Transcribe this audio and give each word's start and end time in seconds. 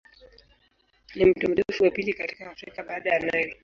Ni 1.15 1.25
mto 1.25 1.47
mrefu 1.49 1.83
wa 1.83 1.91
pili 1.91 2.13
katika 2.13 2.51
Afrika 2.51 2.83
baada 2.83 3.09
ya 3.09 3.19
Nile. 3.19 3.59